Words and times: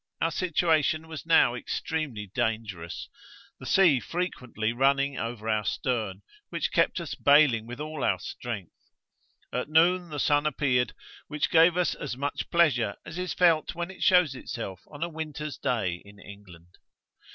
Our 0.19 0.31
situation 0.31 1.07
was 1.07 1.27
now 1.27 1.53
extremely 1.53 2.31
dangerous, 2.33 3.07
the 3.59 3.67
sea 3.67 3.99
frequently 3.99 4.73
running 4.73 5.19
over 5.19 5.47
our 5.47 5.63
stern, 5.63 6.23
which 6.49 6.71
kept 6.71 6.99
us 6.99 7.13
baling 7.13 7.67
with 7.67 7.79
all 7.79 8.03
our 8.03 8.17
strength. 8.17 8.73
At 9.53 9.69
noon 9.69 10.09
the 10.09 10.17
sun 10.19 10.47
appeared, 10.47 10.93
which 11.27 11.51
gave 11.51 11.77
us 11.77 11.93
as 11.93 12.17
much 12.17 12.49
pleasure 12.49 12.95
as 13.05 13.19
is 13.19 13.35
felt 13.35 13.75
when 13.75 13.91
it 13.91 14.01
shows 14.01 14.33
itself 14.33 14.81
on 14.87 15.03
a 15.03 15.07
winter's 15.07 15.59
day 15.59 16.01
in 16.03 16.17
England. 16.17 16.79